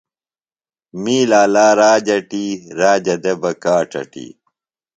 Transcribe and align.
می 1.01 1.17
لا 1.29 1.41
لا 1.53 1.67
راج 1.79 2.07
اٹی، 2.15 2.45
راجہ 2.79 3.15
دےۡ 3.23 3.37
بہ 3.41 3.51
کاڇ 3.63 3.91
اٹی 3.99 4.27